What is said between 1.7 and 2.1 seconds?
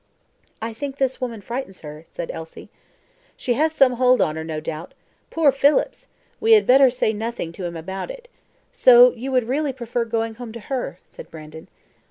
her,"